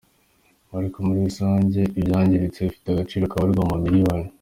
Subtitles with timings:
[0.77, 4.27] Ariko muri rusange ibyangiritse bifite agaciro kabarirwa mu mamiliyoni.